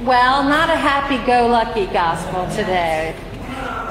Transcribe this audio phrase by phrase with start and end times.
[0.00, 3.14] Well, not a happy-go-lucky gospel today.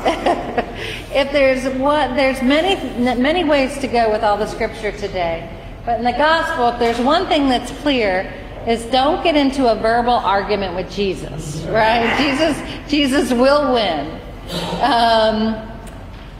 [1.15, 2.76] if there's what there's many
[3.15, 5.49] many ways to go with all the scripture today,
[5.85, 8.33] but in the gospel, if there's one thing that's clear,
[8.67, 11.62] is don't get into a verbal argument with Jesus.
[11.67, 12.13] Right?
[12.20, 14.20] Jesus Jesus will win.
[14.81, 15.56] Um,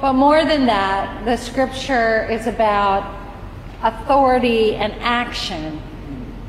[0.02, 3.18] but more than that, the scripture is about
[3.82, 5.82] authority and action,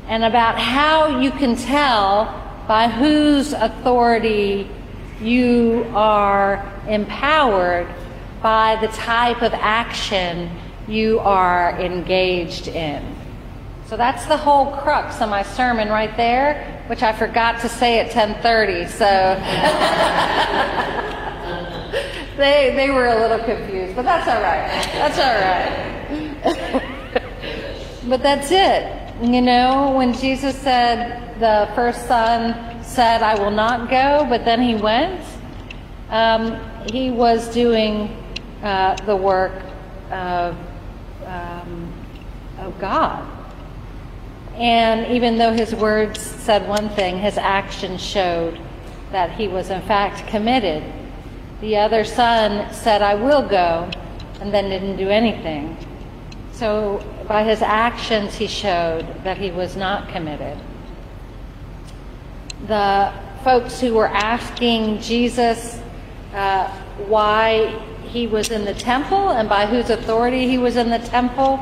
[0.09, 4.69] and about how you can tell by whose authority
[5.21, 7.87] you are empowered
[8.41, 10.51] by the type of action
[10.87, 13.15] you are engaged in.
[13.87, 17.99] So that's the whole crux of my sermon right there, which I forgot to say
[17.99, 18.89] at 10:30.
[18.89, 19.05] So
[22.37, 24.67] they they were a little confused, but that's all right.
[24.91, 25.35] That's all
[26.73, 26.83] right.
[28.09, 29.04] but that's it.
[29.21, 34.61] You know, when Jesus said the first son said, I will not go, but then
[34.61, 35.21] he went,
[36.09, 36.59] um,
[36.91, 38.09] he was doing
[38.61, 39.53] uh, the work
[40.11, 40.57] of,
[41.25, 41.93] um,
[42.59, 43.25] of God.
[44.55, 48.59] And even though his words said one thing, his actions showed
[49.13, 50.83] that he was in fact committed.
[51.61, 53.89] The other son said, I will go,
[54.41, 55.77] and then didn't do anything.
[56.55, 60.57] So by his actions, he showed that he was not committed.
[62.67, 63.11] The
[63.43, 65.81] folks who were asking Jesus
[66.33, 66.69] uh,
[67.07, 71.59] why he was in the temple and by whose authority he was in the temple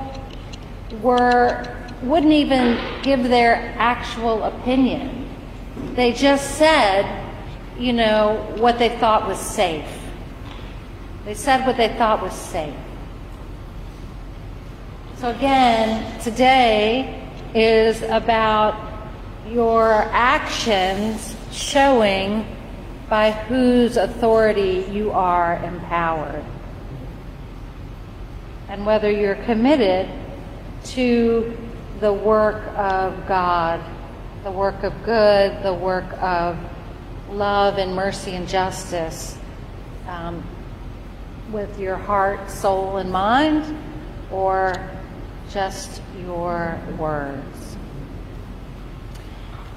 [1.01, 1.67] were
[2.03, 5.27] wouldn't even give their actual opinion.
[5.95, 7.05] They just said,
[7.79, 9.87] you know, what they thought was safe.
[11.25, 12.75] They said what they thought was safe.
[15.23, 18.75] So, again, today is about
[19.47, 22.45] your actions showing
[23.09, 26.43] by whose authority you are empowered.
[28.67, 30.09] And whether you're committed
[30.87, 31.57] to
[32.01, 33.79] the work of God,
[34.43, 36.57] the work of good, the work of
[37.29, 39.37] love and mercy and justice
[40.05, 40.43] um,
[41.49, 43.81] with your heart, soul, and mind,
[44.29, 44.89] or
[45.53, 47.77] just your words.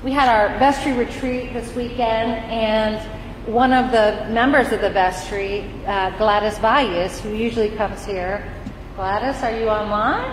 [0.03, 2.99] We had our vestry retreat this weekend, and
[3.47, 8.51] one of the members of the vestry, uh, Gladys Valles, who usually comes here,
[8.97, 10.25] Gladys, are you online?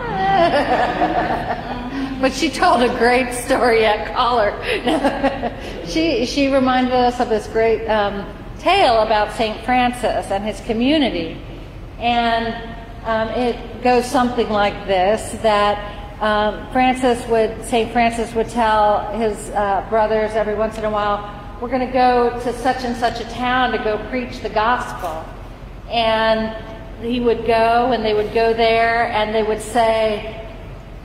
[2.21, 4.53] but she told a great story at Caller.
[5.85, 8.25] she she reminded us of this great um,
[8.59, 11.37] tale about Saint Francis and his community,
[11.99, 12.72] and
[13.05, 19.49] um, it goes something like this: that um, Francis would, Saint Francis would tell his
[19.49, 23.19] uh, brothers every once in a while, "We're going to go to such and such
[23.19, 25.25] a town to go preach the gospel,"
[25.89, 26.55] and
[27.01, 30.39] he would go, and they would go there, and they would say.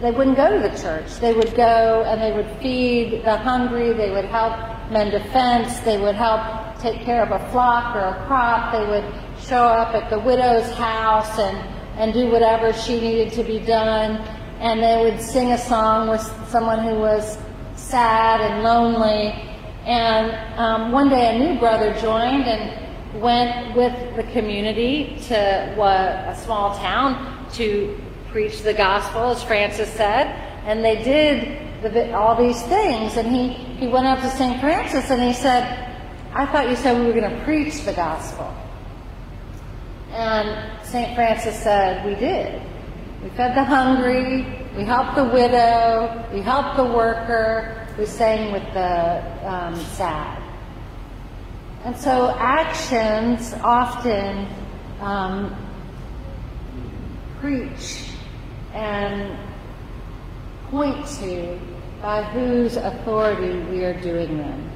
[0.00, 1.18] They wouldn't go to the church.
[1.18, 3.92] They would go and they would feed the hungry.
[3.92, 4.54] They would help
[4.92, 5.80] mend a fence.
[5.80, 8.70] They would help take care of a flock or a crop.
[8.70, 9.04] They would
[9.42, 11.58] show up at the widow's house and
[11.98, 14.16] and do whatever she needed to be done.
[14.60, 17.36] And they would sing a song with someone who was
[17.74, 19.34] sad and lonely.
[19.84, 25.90] And um, one day a new brother joined and went with the community to what,
[25.90, 28.00] a small town to
[28.30, 30.26] preach the gospel, as Francis said.
[30.66, 33.16] And they did the, all these things.
[33.16, 34.60] And he, he went up to St.
[34.60, 35.64] Francis and he said,
[36.32, 38.54] I thought you said we were going to preach the gospel.
[40.18, 41.14] And St.
[41.14, 42.60] Francis said, We did.
[43.22, 48.64] We fed the hungry, we helped the widow, we helped the worker, we sang with
[48.74, 50.42] the um, sad.
[51.84, 54.48] And so actions often
[55.00, 55.54] um,
[57.38, 58.10] preach
[58.74, 59.38] and
[60.68, 61.60] point to
[62.02, 64.68] by whose authority we are doing them.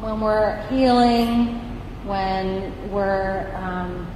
[0.00, 1.58] When we're healing,
[2.04, 4.06] when we're um,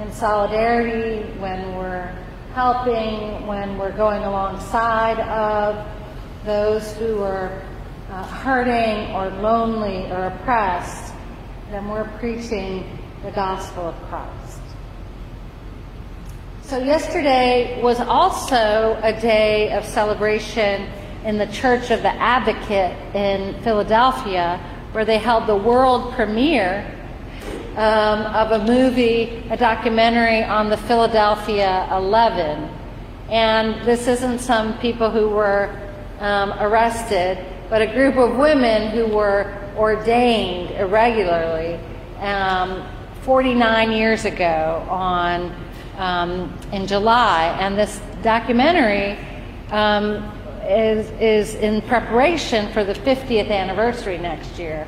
[0.00, 2.14] in solidarity, when we're
[2.54, 5.86] helping, when we're going alongside of
[6.44, 7.62] those who are
[8.10, 11.12] uh, hurting or lonely or oppressed,
[11.70, 14.60] then we're preaching the gospel of Christ.
[16.62, 20.88] So, yesterday was also a day of celebration
[21.24, 24.60] in the Church of the Advocate in Philadelphia,
[24.92, 26.97] where they held the world premiere
[27.76, 32.70] um, of a movie, a documentary on the Philadelphia 11.
[33.30, 35.76] And this isn't some people who were
[36.20, 37.38] um, arrested,
[37.68, 41.78] but a group of women who were ordained irregularly
[42.20, 42.86] um,
[43.22, 45.54] 49 years ago on
[45.98, 49.18] um, in July, and this documentary
[49.70, 50.32] um,
[50.64, 54.86] is is in preparation for the 50th anniversary next year,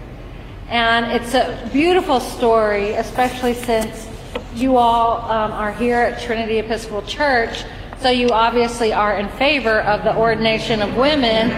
[0.71, 4.09] and it's a beautiful story, especially since
[4.55, 7.65] you all um, are here at Trinity Episcopal Church,
[8.01, 11.51] so you obviously are in favor of the ordination of women.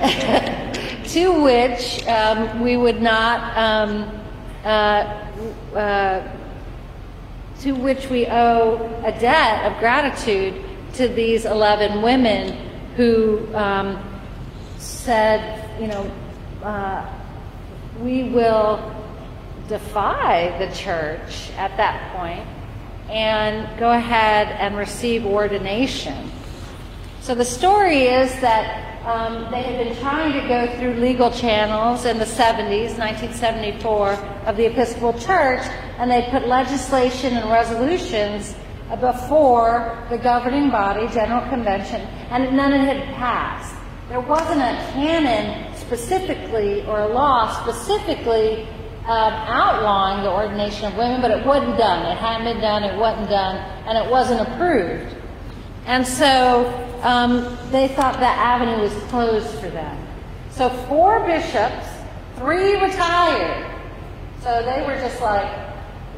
[1.08, 4.20] to which um, we would not um,
[4.64, 4.68] uh,
[5.76, 6.36] uh,
[7.60, 12.56] to which we owe a debt of gratitude to these 11 women
[12.96, 14.02] who um,
[14.78, 16.10] said, you know,
[16.62, 17.06] uh,
[18.00, 18.94] we will
[19.68, 22.46] defy the church at that point
[23.10, 26.30] and go ahead and receive ordination.
[27.20, 32.06] So the story is that um, they had been trying to go through legal channels
[32.06, 34.12] in the 70s, 1974,
[34.46, 35.60] of the Episcopal Church,
[35.98, 38.54] and they put legislation and resolutions
[39.00, 42.00] before the governing body, General Convention,
[42.30, 43.74] and none of it had passed.
[44.08, 48.66] There wasn't a canon specifically or a law specifically
[49.06, 52.06] um, outlawing the ordination of women, but it wasn't done.
[52.10, 53.56] It hadn't been done, it wasn't done,
[53.86, 55.14] and it wasn't approved.
[55.86, 56.66] And so
[57.02, 60.06] um, they thought that avenue was closed for them.
[60.50, 61.86] So four bishops,
[62.36, 63.70] three retired.
[64.42, 65.48] So they were just like,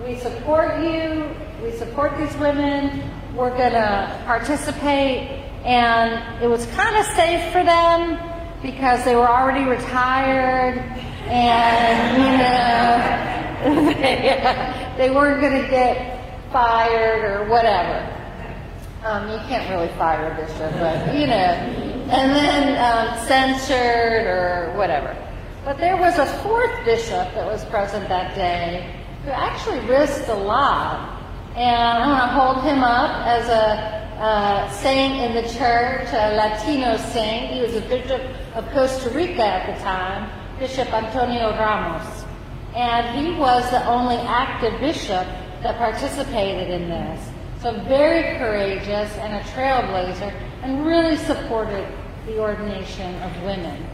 [0.06, 1.28] we support you,
[1.62, 5.42] we support these women, we're going to participate.
[5.64, 8.35] And it was kind of safe for them
[8.66, 10.78] because they were already retired
[11.28, 18.12] and, you know, they, they weren't going to get fired or whatever.
[19.04, 21.34] Um, you can't really fire a bishop, but you know,
[22.10, 25.16] and then um, censured or whatever.
[25.64, 30.34] But there was a fourth bishop that was present that day who actually risked a
[30.34, 31.22] lot.
[31.54, 36.34] And I want to hold him up as a uh, saint in the church, a
[36.36, 37.52] Latino saint.
[37.52, 38.22] He was a bishop
[38.54, 42.24] of Costa Rica at the time, Bishop Antonio Ramos.
[42.74, 45.26] And he was the only active bishop
[45.62, 47.28] that participated in this.
[47.62, 50.32] So very courageous and a trailblazer
[50.62, 51.86] and really supported
[52.26, 53.86] the ordination of women.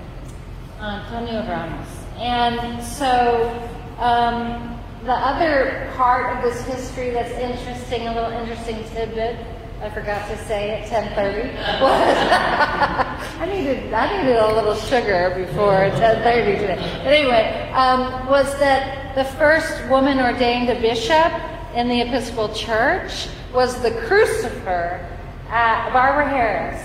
[0.81, 1.89] Antonio Ramos.
[2.17, 3.51] And so
[3.99, 9.37] um, the other part of this history that's interesting, a little interesting tidbit,
[9.83, 11.91] I forgot to say at 10:30 was
[13.41, 17.01] I needed I needed a little sugar before 10:30 today.
[17.03, 21.33] But anyway, um, was that the first woman ordained a bishop
[21.75, 25.05] in the Episcopal Church was the crucifer
[25.51, 26.81] at Barbara Harris.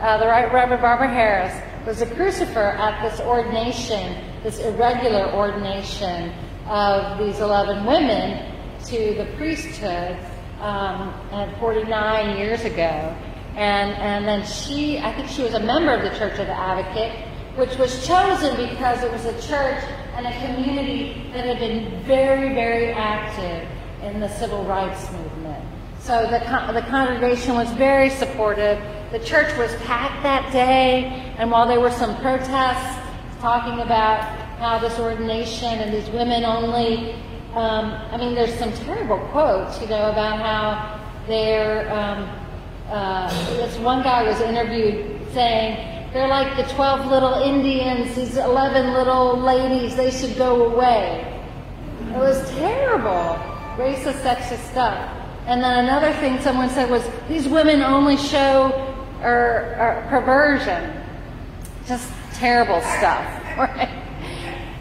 [0.00, 1.54] Uh, the right Reverend Barbara Harris
[1.86, 6.32] was a crucifer at this ordination, this irregular ordination
[6.66, 8.44] of these 11 women
[8.86, 10.18] to the priesthood
[10.60, 11.14] um,
[11.58, 13.16] 49 years ago.
[13.56, 16.56] And, and then she, I think she was a member of the Church of the
[16.56, 17.12] Advocate,
[17.56, 19.82] which was chosen because it was a church
[20.14, 23.68] and a community that had been very, very active
[24.02, 25.64] in the civil rights movement.
[26.00, 26.38] So the,
[26.72, 28.82] the congregation was very supportive.
[29.12, 31.04] The church was packed that day,
[31.36, 32.98] and while there were some protests
[33.40, 34.22] talking about
[34.58, 37.14] how this ordination and these women only,
[37.54, 42.28] um, I mean, there's some terrible quotes, you know, about how they're, um,
[42.88, 48.92] uh, this one guy was interviewed saying, they're like the 12 little Indians, these 11
[48.92, 51.26] little ladies, they should go away.
[52.08, 53.38] It was terrible,
[53.76, 55.16] racist, sexist stuff.
[55.46, 58.70] And then another thing someone said was, these women only show
[59.22, 61.02] or, or perversion.
[61.86, 63.24] Just terrible stuff,
[63.58, 64.09] right?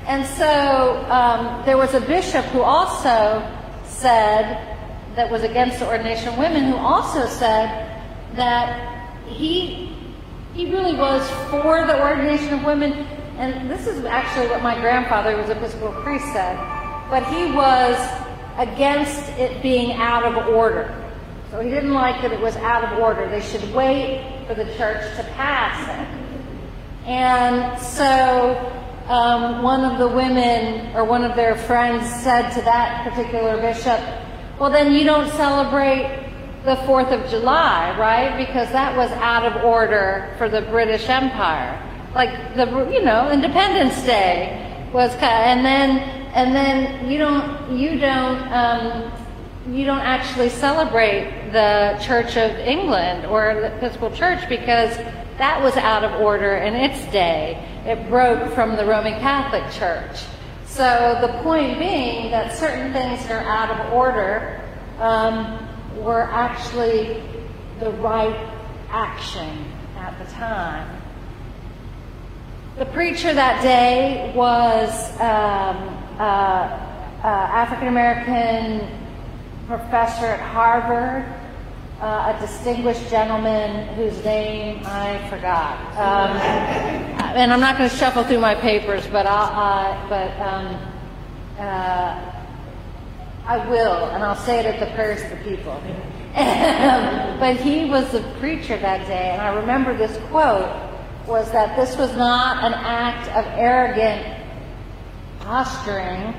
[0.09, 3.47] And so um, there was a bishop who also
[3.85, 4.65] said,
[5.15, 8.01] that was against the ordination of women, who also said
[8.35, 9.93] that he,
[10.53, 12.93] he really was for the ordination of women.
[13.37, 16.57] And this is actually what my grandfather, who was Episcopal priest, said.
[17.09, 17.97] But he was
[18.57, 20.95] against it being out of order.
[21.51, 23.27] So he didn't like that it was out of order.
[23.29, 27.07] They should wait for the church to pass it.
[27.07, 28.55] And so
[29.09, 33.99] um, one of the women or one of their friends said to that particular bishop,
[34.59, 36.27] well, then you don't celebrate
[36.63, 38.37] the 4th of July, right?
[38.37, 41.81] Because that was out of order for the British Empire.
[42.13, 48.41] Like the, you know, Independence Day was, and then and then you don't you don't
[48.51, 49.11] um,
[49.71, 54.97] you don't actually celebrate the Church of England or the Episcopal Church because
[55.39, 57.65] that was out of order in its day.
[57.85, 60.21] It broke from the Roman Catholic Church.
[60.65, 64.61] So the point being that certain things that are out of order
[64.99, 67.23] um, were actually
[67.79, 68.53] the right
[68.89, 69.65] action
[69.97, 71.01] at the time.
[72.77, 76.85] The preacher that day was um, uh,
[77.23, 78.87] uh, African American
[79.67, 81.25] professor at Harvard,
[82.01, 85.77] uh, a distinguished gentleman whose name I forgot.
[85.97, 86.37] Um,
[87.35, 90.75] and I'm not going to shuffle through my papers, but I'll, uh, but um,
[91.57, 92.39] uh,
[93.45, 95.81] I will, and I'll say it at the prayers of the people.
[97.39, 100.69] but he was the preacher that day, and I remember this quote
[101.27, 104.37] was that this was not an act of arrogant
[105.41, 106.33] posturing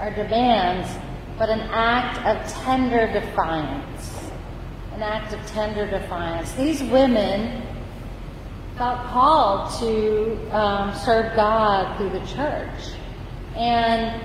[0.00, 0.88] or demands,
[1.38, 4.11] but an act of tender defiance.
[4.94, 6.52] An act of tender defiance.
[6.52, 7.62] These women
[8.76, 12.94] felt called to um, serve God through the church.
[13.56, 14.20] And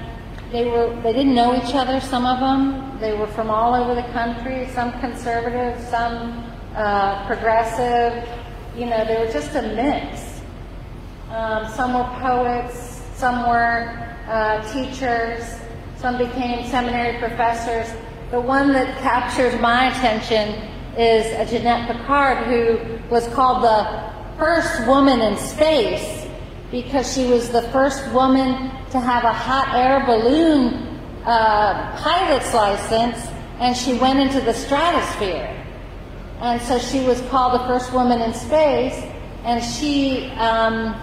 [0.52, 3.00] they were they didn't know each other, some of them.
[3.00, 6.44] They were from all over the country, some conservative, some
[6.76, 8.28] uh, progressive.
[8.76, 10.42] You know, they were just a mix.
[11.30, 15.60] Um, some were poets, some were uh, teachers,
[15.98, 17.94] some became seminary professors.
[18.30, 20.62] The one that captures my attention
[20.98, 26.28] is Jeannette Piccard, who was called the first woman in space
[26.70, 33.30] because she was the first woman to have a hot air balloon uh, pilot's license,
[33.60, 35.48] and she went into the stratosphere.
[36.42, 39.06] And so she was called the first woman in space,
[39.46, 40.94] and she um,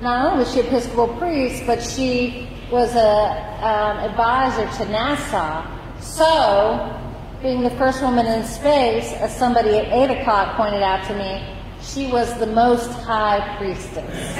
[0.00, 5.81] not only was she Episcopal priest, but she was a um, advisor to NASA.
[6.02, 7.00] So,
[7.40, 11.46] being the first woman in space, as somebody at 8 o'clock pointed out to me,
[11.80, 13.94] she was the most high priestess.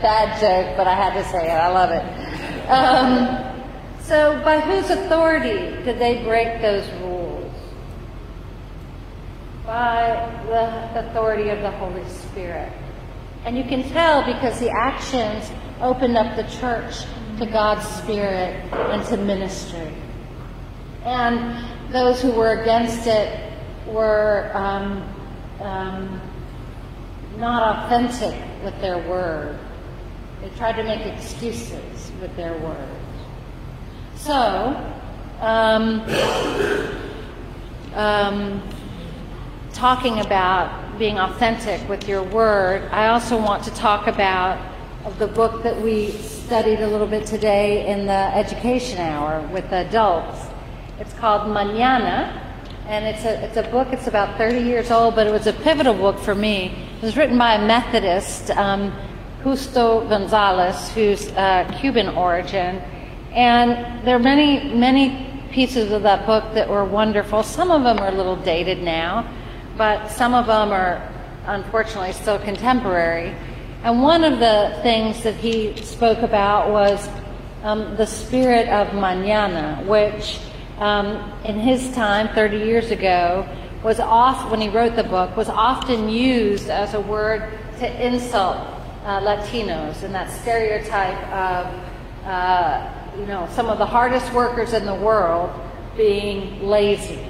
[0.00, 1.54] Bad joke, but I had to say it.
[1.54, 2.70] I love it.
[2.70, 3.62] Um,
[4.00, 7.52] so, by whose authority did they break those rules?
[9.66, 12.72] By the authority of the Holy Spirit.
[13.44, 17.04] And you can tell because the actions opened up the church
[17.38, 19.92] to God's Spirit and to ministry.
[21.04, 23.52] And those who were against it
[23.86, 25.02] were um,
[25.60, 26.20] um,
[27.36, 29.58] not authentic with their word.
[30.40, 32.88] They tried to make excuses with their word.
[34.16, 34.94] So,
[35.40, 36.00] um,
[37.94, 38.62] um,
[39.72, 44.58] talking about being authentic with your word, I also want to talk about
[45.18, 46.12] the book that we
[46.44, 50.46] studied a little bit today in the education hour with adults.
[51.00, 52.38] It's called Mañana,
[52.86, 55.54] and it's a, it's a book, it's about 30 years old, but it was a
[55.54, 56.66] pivotal book for me.
[56.98, 58.92] It was written by a Methodist, um,
[59.42, 62.76] Justo Gonzalez, who's uh, Cuban origin.
[63.32, 67.42] And there are many, many pieces of that book that were wonderful.
[67.42, 69.32] Some of them are a little dated now,
[69.78, 71.10] but some of them are
[71.46, 73.34] unfortunately still contemporary.
[73.84, 77.06] And one of the things that he spoke about was
[77.62, 80.38] um, the spirit of mañana, which
[80.78, 83.46] um, in his time, 30 years ago,
[83.82, 83.98] was
[84.48, 88.56] when he wrote the book, was often used as a word to insult
[89.04, 91.66] uh, Latinos and that stereotype of,
[92.24, 95.50] uh, you know, some of the hardest workers in the world
[95.94, 97.28] being lazy,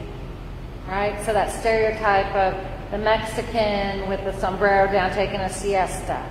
[0.87, 1.21] right?
[1.27, 2.55] So that stereotype of
[2.93, 6.25] the Mexican with the sombrero down taking a siesta.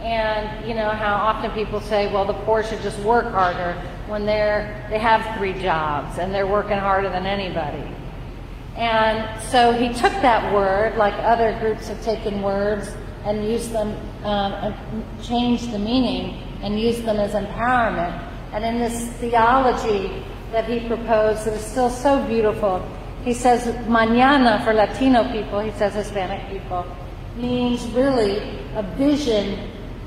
[0.00, 3.72] And you know how often people say, well, the poor should just work harder
[4.06, 7.82] when they're they have three jobs and they're working harder than anybody.
[8.76, 13.88] And so he took that word, like other groups have taken words and used them,
[14.24, 18.24] um, and changed the meaning and used them as empowerment.
[18.52, 22.88] And in this theology that he proposed, that is still so beautiful,
[23.24, 26.86] he says, mañana for Latino people, he says Hispanic people,
[27.36, 28.38] means really
[28.76, 29.58] a vision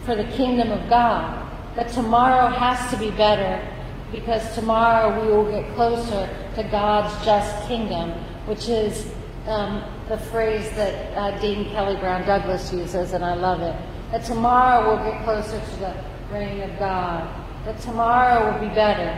[0.05, 1.47] for the kingdom of God.
[1.75, 3.65] That tomorrow has to be better
[4.11, 8.11] because tomorrow we will get closer to God's just kingdom,
[8.45, 9.07] which is
[9.47, 13.75] um, the phrase that uh, Dean Kelly Brown Douglas uses, and I love it.
[14.11, 15.95] That tomorrow we'll get closer to the
[16.31, 17.27] reign of God.
[17.65, 19.09] That tomorrow will be better.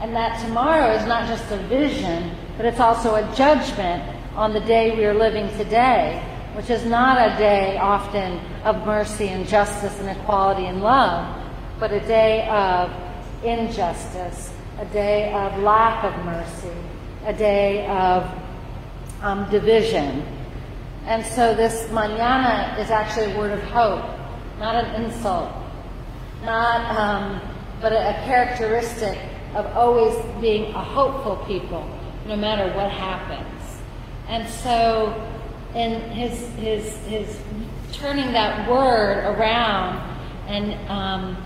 [0.00, 4.02] And that tomorrow is not just a vision, but it's also a judgment
[4.34, 9.28] on the day we are living today which is not a day often of mercy
[9.28, 11.42] and justice and equality and love,
[11.80, 12.90] but a day of
[13.44, 16.76] injustice, a day of lack of mercy,
[17.26, 18.30] a day of
[19.20, 20.24] um, division.
[21.06, 24.04] And so this mañana is actually a word of hope,
[24.58, 25.50] not an insult,
[26.44, 27.40] not, um,
[27.80, 29.18] but a, a characteristic
[29.54, 31.88] of always being a hopeful people,
[32.26, 33.80] no matter what happens.
[34.28, 35.12] And so,
[35.74, 37.38] in his his his
[37.92, 40.14] turning that word around
[40.46, 41.36] and um,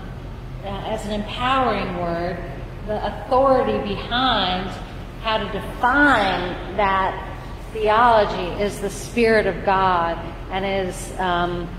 [0.63, 2.37] uh, as an empowering word,
[2.85, 4.69] the authority behind
[5.21, 7.37] how to define that
[7.71, 10.17] theology is the Spirit of God
[10.51, 11.69] and is, um,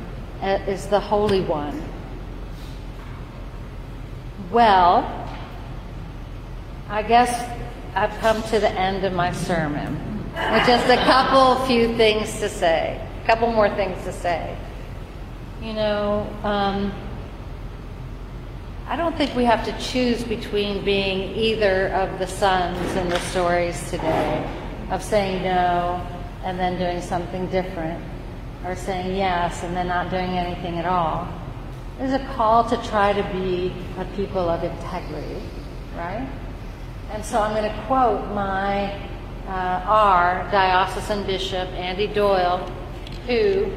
[0.41, 1.83] uh, is the Holy One.
[4.51, 5.29] Well,
[6.89, 7.59] I guess
[7.95, 12.49] I've come to the end of my sermon with just a couple few things to
[12.49, 14.57] say, a couple more things to say.
[15.63, 16.93] You know, um,
[18.87, 23.21] I don't think we have to choose between being either of the sons in the
[23.21, 24.49] stories today,
[24.91, 26.07] of saying no
[26.45, 28.03] and then doing something different,
[28.65, 31.29] or saying yes and then not doing anything at all.
[31.99, 35.43] There's a call to try to be a people of integrity,
[35.97, 36.27] right?
[37.13, 39.10] And so I'm going to quote my
[39.51, 42.59] uh, R, diocesan bishop Andy Doyle,
[43.27, 43.69] who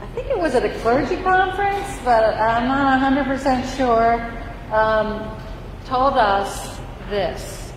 [0.00, 4.32] I think it was at a clergy conference, but I'm not 100% sure
[4.72, 5.36] um,
[5.86, 6.78] told us
[7.10, 7.72] this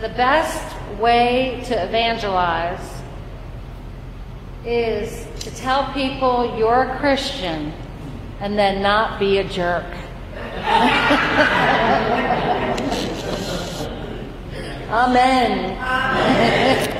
[0.00, 3.02] the best way to evangelize
[4.66, 7.72] is to tell people you're a Christian
[8.40, 9.86] and then not be a jerk.
[14.92, 15.78] Amen.
[15.80, 16.91] Amen.